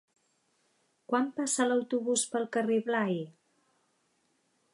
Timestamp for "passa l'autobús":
1.41-2.25